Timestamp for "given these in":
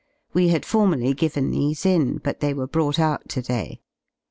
1.13-2.17